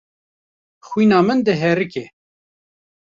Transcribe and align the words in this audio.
Xwîna 0.87 1.19
min 1.27 1.39
diherike. 1.47 2.03